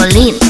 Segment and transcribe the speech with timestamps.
[0.00, 0.49] Bolin.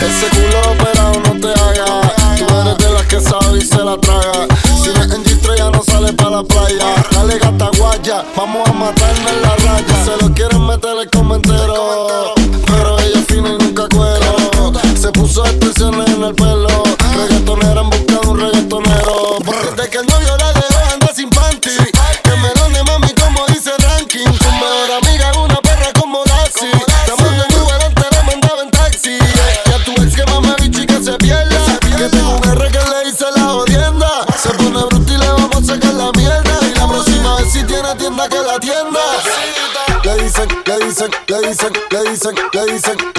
[0.00, 2.14] Ese culo operado no te haga.
[2.38, 4.46] Tú eres de las que sabe y se la traga.
[4.82, 6.94] Si no es en G3 ya no sale para la playa.
[7.12, 10.04] Dale gata guaya, vamos a matarme en la raya.
[10.04, 12.34] Se lo quieren meter el comentero.
[12.66, 14.72] Pero ella fina y nunca cuero.
[15.00, 16.73] Se puso expresiones en el pelo.
[41.46, 43.13] dicen, le dicen,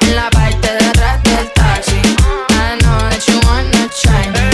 [0.00, 1.96] En la parte de atrás del taxi.
[2.50, 4.48] I know that you wanna try me.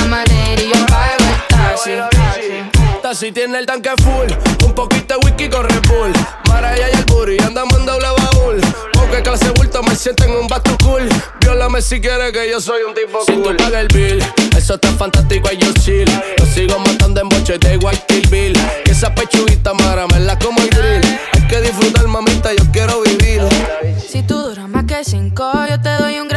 [0.00, 3.00] I'm a lady, yo pago el taxi.
[3.02, 4.30] Taxi tiene el tanque full,
[4.64, 6.12] un poquito de whisky con Red Bull.
[6.48, 8.60] Maraya y el booty, andamos en doble baúl.
[8.92, 11.08] Porque clase bulto me siento en un basto cool.
[11.40, 13.26] Viólame si quieres que yo soy un tipo cool.
[13.26, 14.24] Si tú pagas el bill,
[14.56, 16.10] eso está fantástico y yo chill.
[16.38, 18.58] Lo sigo matando en boche de White Kill Bill.
[18.84, 19.72] Y esa pechuguita
[20.26, 21.18] la como el grill.
[21.32, 23.05] Hay que disfrutar, mamita, yo quiero vivir.
[24.08, 26.35] Si tú duras más que cinco, yo te doy un Grammy.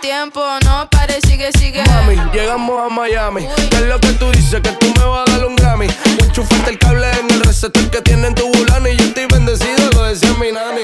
[0.00, 1.82] Tiempo, no pare, sigue, sigue.
[1.84, 3.46] Mami, llegamos a Miami.
[3.70, 4.60] ¿Qué es lo que tú dices?
[4.60, 5.86] Que tú me vas a dar un Grammy.
[6.22, 8.90] Enchúfate el cable en el receptor que tiene en tu bulani.
[8.90, 10.82] Y yo estoy bendecido, lo decía mi nani.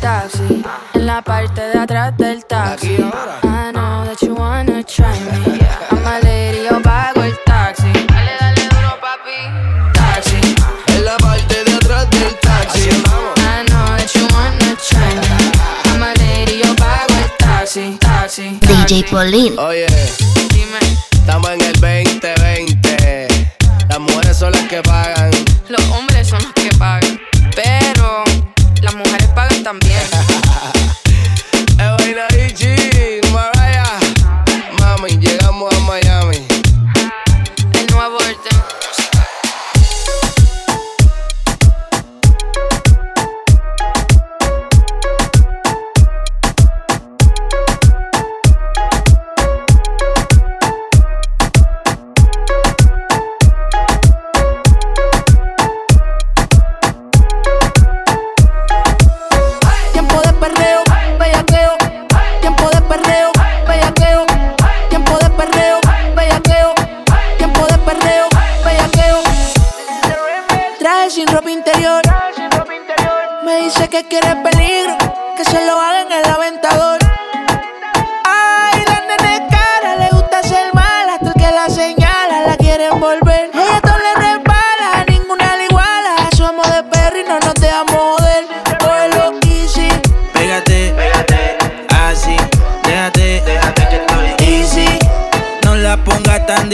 [0.00, 0.62] Taxi,
[0.94, 2.16] en la parte de atrás
[18.94, 19.58] DJ Pauline.
[19.58, 19.86] Oye,
[20.50, 20.78] Dime,
[21.10, 23.26] estamos en el 2020.
[23.88, 25.32] Las mujeres son las que pagan.
[25.68, 27.20] los hombres son los que pagan,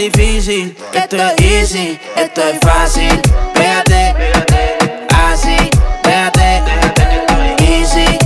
[0.09, 3.21] difícil, esto es easy, esto es fácil.
[3.53, 5.57] Pégate, pégate, así,
[6.03, 8.17] estoy easy.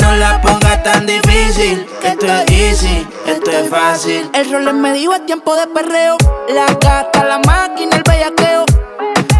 [0.00, 4.30] No la pongas tan difícil, esto es easy, esto es fácil.
[4.32, 6.16] El rol me dijo es tiempo de perreo.
[6.50, 8.77] La gata, la máquina, el bellaqueo.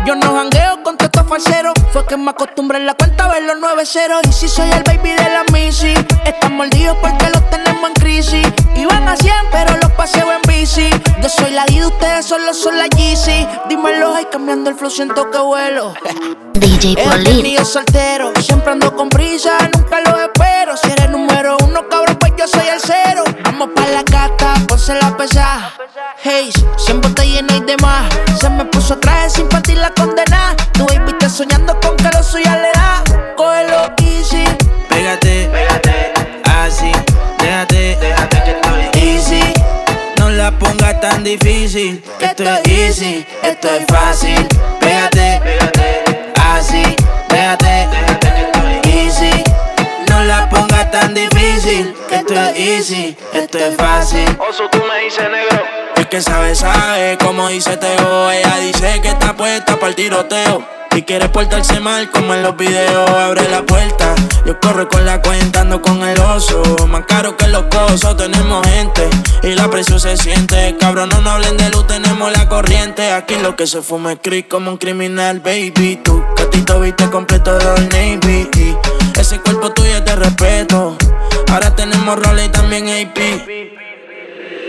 [0.09, 1.75] Yo no jangueo con estos falseros.
[1.93, 4.23] Fue que me acostumbré en la cuenta a ver los 9 ceros.
[4.27, 5.93] Y si soy el baby de la Missy,
[6.25, 8.49] están mordidos porque los tenemos en crisis.
[8.75, 10.89] Iban a 100, pero los paseo en bici.
[11.21, 13.47] Yo soy la D, ustedes solo son la Yeezy.
[13.69, 15.93] Dímelo, ay, cambiando el flow, siento que vuelo.
[16.55, 20.75] DJ He soltero, siempre ando con prisa, nunca lo espero.
[20.79, 23.25] Si eres número uno, cabrón, pues yo soy el cero.
[23.45, 25.75] Vamos pa' la gata, ponse la pesada.
[26.23, 28.07] Hey, siempre está llena y demás.
[28.89, 30.57] Puso traje sin partir la condena.
[30.73, 33.05] Tu baby está soñando con que lo suya le da.
[33.37, 34.47] Cógelo easy,
[34.89, 36.15] Pégate, pégate,
[36.59, 36.91] así,
[37.39, 39.43] déjate, déjate que estoy easy.
[40.19, 44.49] No la pongas tan difícil, que esto es easy, esto es fácil.
[44.81, 46.83] Pégate, pégate, así,
[47.29, 49.45] déjate, déjate que estoy easy.
[50.09, 54.25] No la pongas tan difícil, que esto es easy, esto es fácil.
[54.49, 55.78] Oso, tú me dices negro.
[56.11, 58.31] Que sabe, sabe, como dice Teo.
[58.31, 60.67] Ella dice que está puesta para el tiroteo.
[60.91, 64.15] Si quiere portarse mal, como en los videos, abre la puerta.
[64.47, 66.63] Yo corro con la cuenta, ando con el oso.
[66.89, 69.09] Más caro que los cosos, tenemos gente.
[69.43, 70.77] Y la presión se siente.
[70.81, 73.13] Cabrón, no hablen de luz, tenemos la corriente.
[73.13, 76.01] Aquí lo que se fuma es creep como un criminal, baby.
[76.03, 78.49] Tu gatito viste completo de Navy.
[78.57, 80.97] Y ese cuerpo tuyo te respeto.
[81.53, 83.88] Ahora tenemos roles y también AP.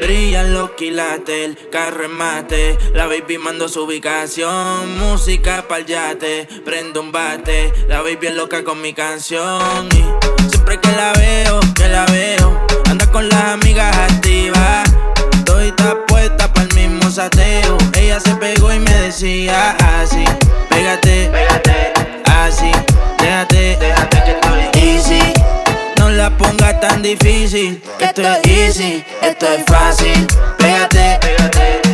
[0.01, 2.77] Brillan los quilates, el carro en mate.
[2.93, 4.97] La baby mando su ubicación.
[4.97, 7.73] Música pa'l yate, prendo un bate.
[7.87, 9.89] La baby es loca con mi canción.
[9.91, 14.89] Y siempre que la veo, que la veo, anda con las amigas activas.
[15.33, 15.73] Estoy
[16.07, 17.77] puesta pa'l mismo sateo.
[17.97, 20.23] Ella se pegó y me decía así.
[20.69, 21.93] pégate, pégate,
[22.25, 22.71] así,
[23.19, 25.38] déjate, déjate que estoy easy.
[26.09, 30.25] No la pongas tan difícil, esto es easy, esto es fácil.
[30.57, 31.88] Pégate, pégate,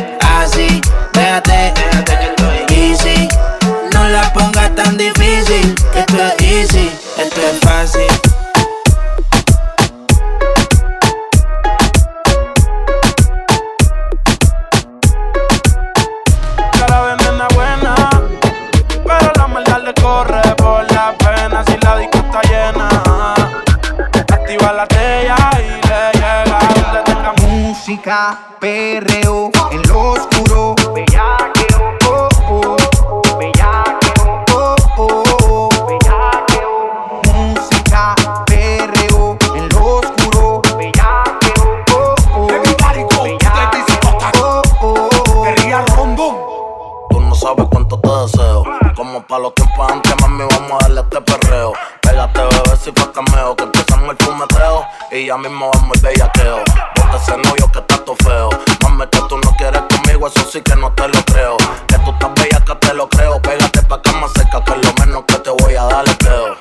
[52.16, 53.54] Pégate, bebé, si fue cameo.
[53.54, 56.64] Que empezamos el fumeteo y ya mismo vamos el bellaqueo.
[56.94, 58.48] Porque ese novio que está todo feo.
[58.82, 61.58] Mami, que tú no quieres conmigo, eso sí que no te lo creo.
[61.86, 63.42] Que tú estás bella, que te lo creo.
[63.42, 66.56] Pégate pa' que más cerca, que lo menos que te voy a dar es creo.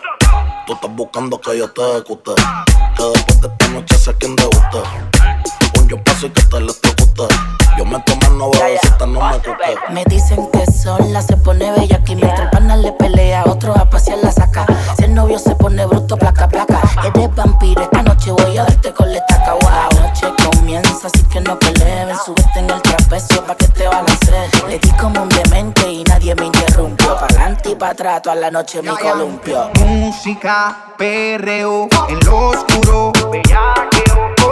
[0.67, 2.35] Tú estás buscando que yo te ejecute.
[2.97, 4.83] Que después de esta noche sé quién te guste.
[5.79, 7.64] Un yo paso y que te guste.
[7.77, 9.75] Yo me tomo no esta no me cuque.
[9.91, 13.89] Me dicen que sola se pone bella aquí mientras el pana le pelea, otro a
[13.89, 14.65] pasear la saca.
[14.97, 16.81] Si el novio se pone bruto, placa, placa.
[17.03, 19.53] Eres vampiro, esta noche voy a darte con la estaca.
[19.53, 22.15] Wow, la noche comienza, así que no peleen.
[22.25, 24.65] Súbete en el trapecio pa' que te hacer.
[24.69, 27.15] Le di como un demente y nadie me interrumpió.
[27.17, 29.69] Pa' adelante y pa' atrás, toda la noche me columpio.
[29.79, 33.11] Música, perreo, en lo oscuro.
[33.31, 34.44] Bellaqueo,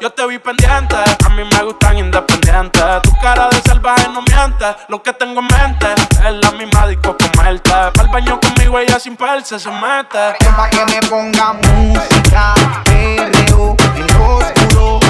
[0.00, 2.84] Yo te vi pendiente, a mí me gustan independientes.
[3.02, 5.86] Tu cara de salvaje no miente, lo que tengo en mente
[6.24, 7.72] es la misma disco comerte.
[7.72, 10.36] Al baño conmigo ella sin perse se mete.
[10.56, 12.54] Pa' que me ponga música,
[12.84, 15.05] perreo, en lo oscuro.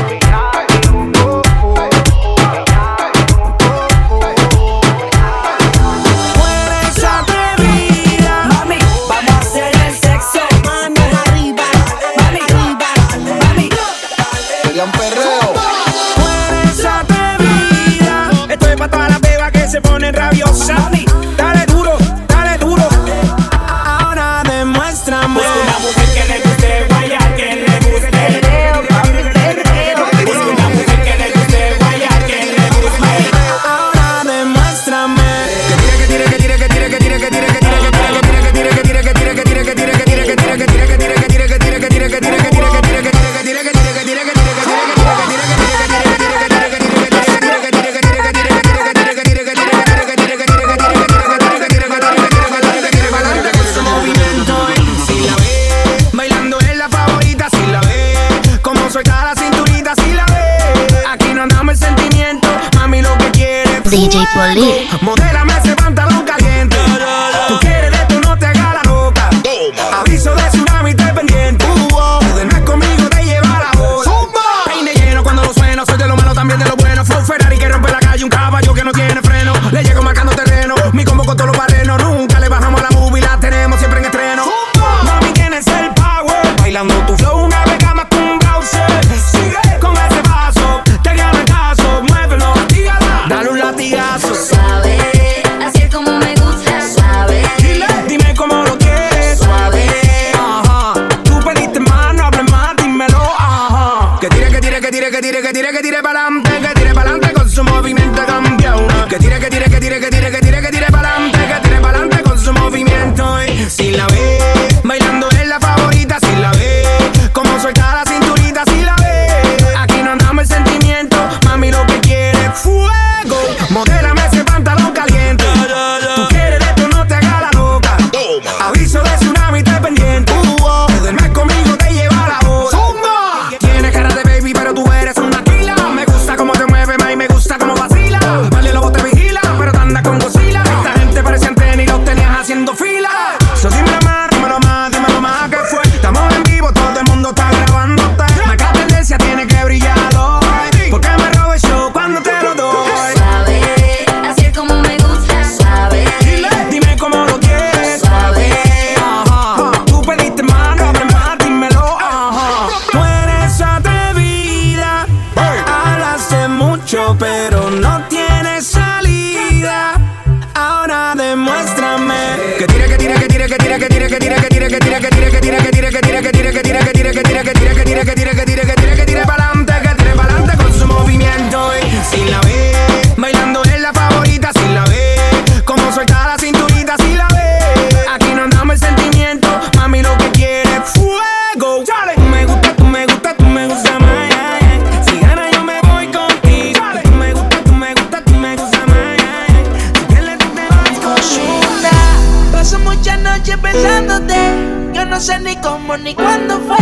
[205.16, 206.76] Ni cómo ni cuándo fue.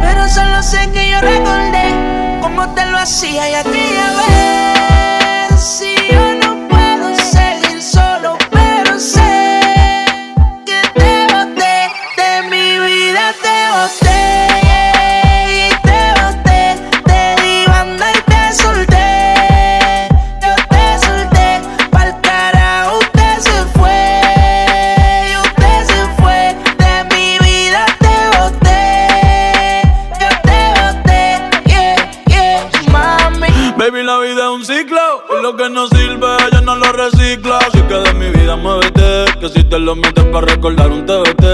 [0.00, 1.94] Pero solo sé que yo recordé
[2.40, 4.47] cómo te lo hacía y aquella vez.
[36.08, 37.58] Sirve ya no lo recicla.
[37.58, 41.44] Así que de mi vida muévete, que si te lo metes para recordar un TBT.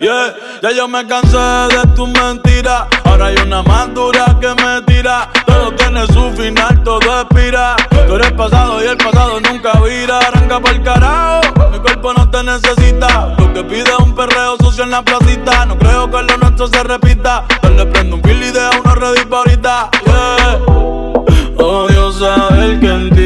[0.00, 2.86] Yeah, ya yo me cansé de tus mentiras.
[3.04, 5.28] Ahora hay una más dura que me tira.
[5.46, 7.76] Todo tiene su final, todo expira.
[8.06, 10.18] Tú eres pasado y el pasado nunca vira.
[10.18, 13.34] Arranca el carajo, mi cuerpo no te necesita.
[13.38, 15.66] Lo que pide es un perreo sucio en la placita.
[15.66, 17.44] No creo que lo nuestro se repita.
[17.76, 19.90] Le prendo un fil y deja una pa' ahorita.
[20.04, 20.80] Yeah.
[21.62, 23.19] Odio saber que en ti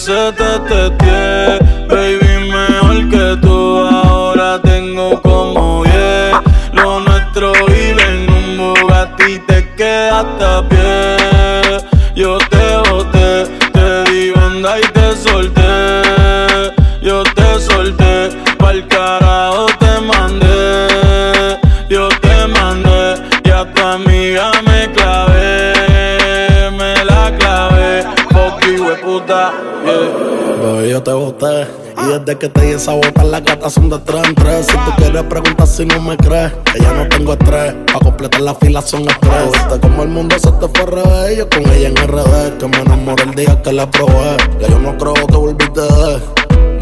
[0.00, 1.58] veces te testé.
[1.88, 6.34] Baby, mejor que tú ahora tengo como diez.
[6.72, 11.16] Lo nuestro vive en un Bugatti te quedaste a pie.
[12.14, 12.59] Yo te
[32.24, 34.66] desde que te di esa bota, las gatas son de tres en tres.
[34.66, 37.74] Si tú quieres preguntar si no me crees, que ya no tengo estrés.
[37.92, 39.52] Pa' completar la fila son estrés.
[39.52, 41.38] Viste como el mundo se te fue revés.
[41.38, 44.36] Yo con ella en RD, que me enamoré el día que la probé.
[44.60, 46.20] Ya yo no creo que volviste de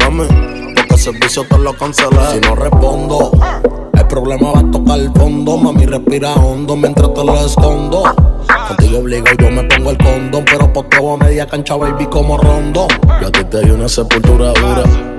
[0.01, 0.27] Mami,
[0.75, 2.19] porque el servicio te lo cancelé.
[2.33, 3.31] Si no respondo,
[3.93, 5.57] el problema va a tocar el fondo.
[5.57, 8.03] Mami, respira hondo mientras te lo escondo.
[8.67, 10.45] Contigo obligo yo me pongo el condón.
[10.45, 12.87] Pero por todo a media cancha, baby, como rondo.
[13.21, 15.18] Yo a ti te di una sepultura dura.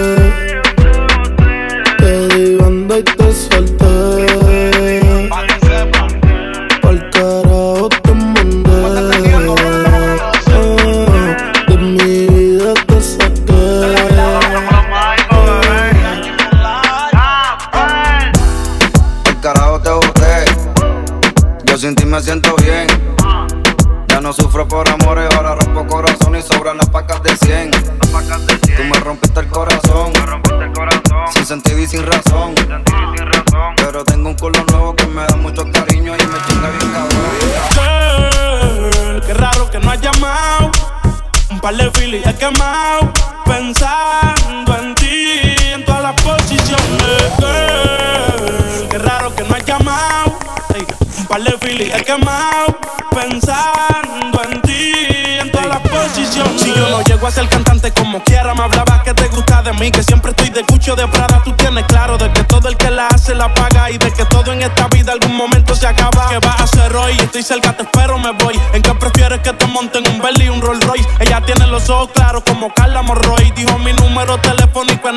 [51.31, 52.77] Par de filis he quemado.
[53.09, 54.93] Pensando en ti
[55.39, 56.61] en todas las posiciones.
[56.61, 59.73] Si yo no llego a ser cantante como quiera, me hablabas que te gusta de
[59.73, 59.91] mí.
[59.91, 61.41] Que siempre estoy de cucho de Prada.
[61.43, 63.89] Tú tienes claro de que todo el que la hace la paga.
[63.91, 66.29] Y de que todo en esta vida algún momento se acaba.
[66.29, 67.13] ¿Qué vas a hacer hoy?
[67.13, 68.59] Estoy cerca, te espero, me voy.
[68.73, 71.07] ¿En qué prefieres que te monten un Bentley y un Rolls Royce?
[71.19, 73.51] Ella tiene los ojos claros como Carla Morroy.
[73.55, 75.13] Dijo mi número telefónico a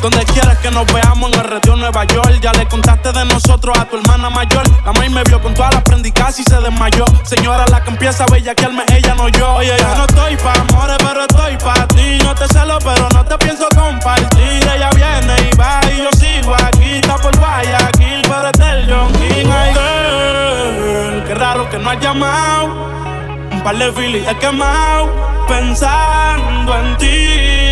[0.00, 2.38] Donde quieras que nos veamos en el retiro Nueva York.
[2.40, 4.62] Ya le contaste de nosotros a tu hermana mayor.
[4.84, 7.04] La maíz me vio con todas las prendicas y se desmayó.
[7.22, 9.54] Señora, la que empieza a bellaquearme, ella no yo.
[9.56, 12.18] Oye, yo no estoy pa' amores, pero estoy pa' ti.
[12.24, 14.66] No te celo, pero no te pienso compartir.
[14.74, 16.94] Ella viene y va y yo sigo aquí.
[16.94, 19.50] Está por Guayaquil, pero este el John King.
[19.50, 22.66] Ay, girl, qué raro que no has llamado.
[23.52, 25.34] Un par de filis he quemado.
[25.46, 27.06] Pensando en ti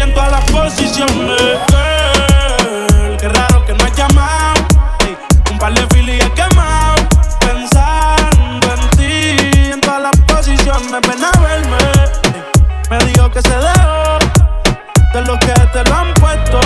[0.03, 1.72] en todas las posiciones.
[5.51, 6.97] Un par de filis he quemado.
[7.41, 10.91] Pensando en ti en todas las posiciones.
[10.91, 11.79] Ven a verme.
[12.91, 14.19] Me dijo que se dejó
[15.12, 16.61] de los que te lo han puesto.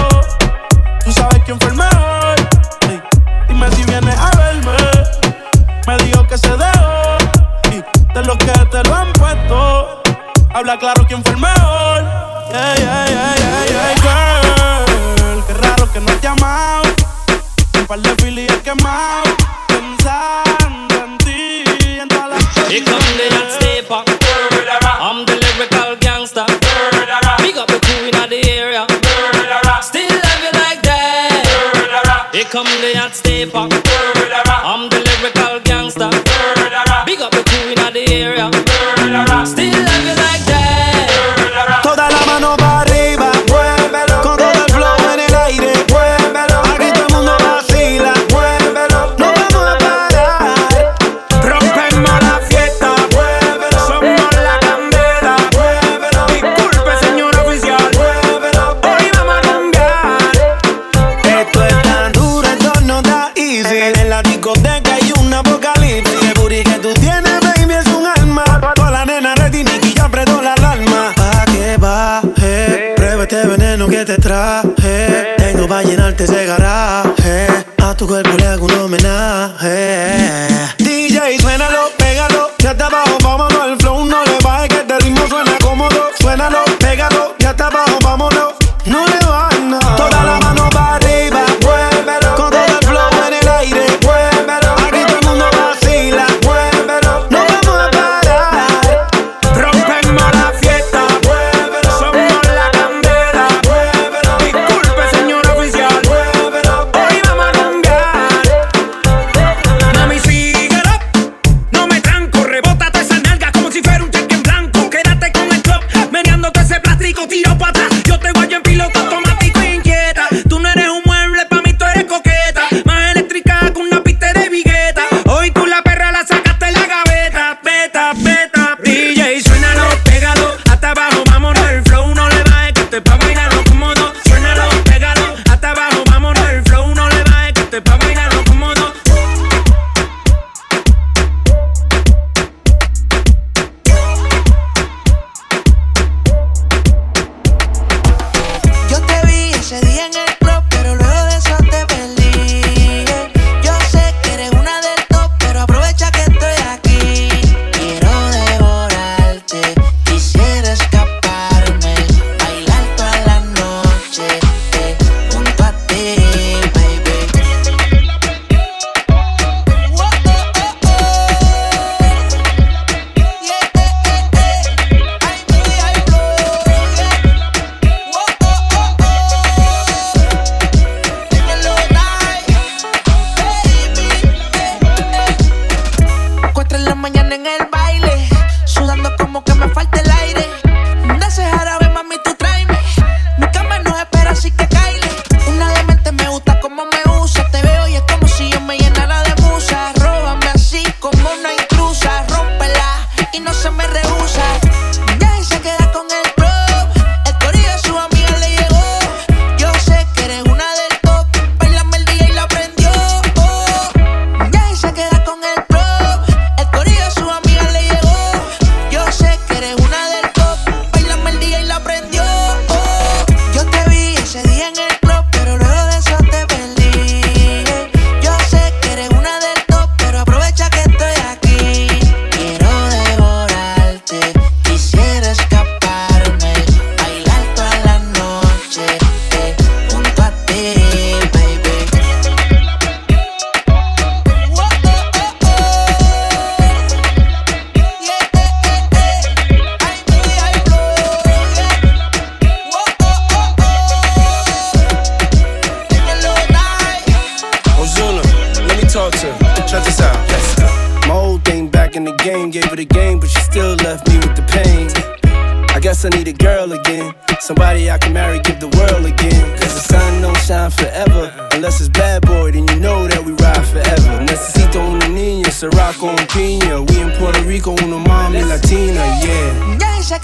[1.05, 2.37] Tú sabes quién fue el mejor.
[3.49, 4.77] Dime si vienes a verme.
[5.87, 7.19] Me dijo que se dejó
[8.15, 10.03] de los que te lo han puesto.
[10.55, 12.03] Habla claro quién fue el mejor.
[12.51, 13.07] Yeah, yeah,
[13.69, 15.45] yeah, girl.
[15.47, 16.86] Qué raro que no has llamado.
[17.87, 19.37] Par de filis he quemado.
[19.69, 21.65] Pensando en ti
[22.01, 24.03] en todas las Here come the hot stepper.
[25.01, 26.47] I'm the lyrical gangster.
[27.39, 28.87] Big up the crew in the area.
[29.83, 32.29] Still love you like that.
[32.33, 33.69] Here come the hot stepper.
[34.65, 36.11] I'm the lyrical gangster.
[37.07, 38.51] Big up the crew in the area.
[39.47, 40.46] Still love you like that.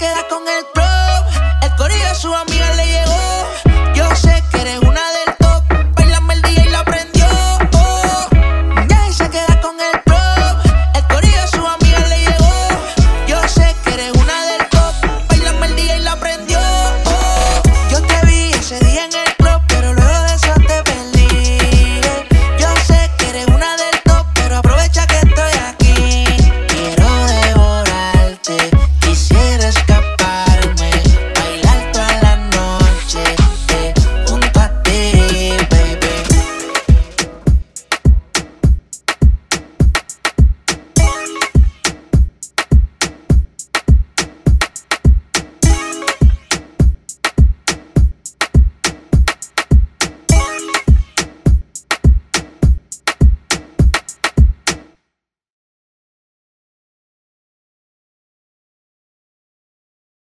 [0.03, 0.72] Queda con el